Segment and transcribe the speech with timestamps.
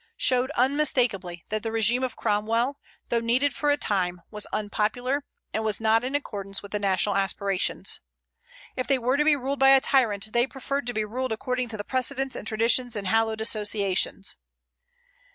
[0.17, 5.63] showed unmistakably that the régime of Cromwell, though needed for a time, was unpopular, and
[5.63, 7.99] was not in accordance with the national aspirations.
[8.75, 11.69] If they were to be ruled by a tyrant, they preferred to be ruled according
[11.69, 14.37] to precedents and traditions and hallowed associations.